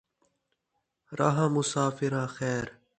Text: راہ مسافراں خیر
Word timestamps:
راہ 1.17 1.37
مسافراں 1.53 2.25
خیر 2.35 2.67